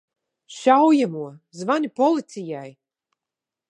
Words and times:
Šaujamo! 0.55 1.27
Zvani 1.61 1.93
policijai! 2.01 2.77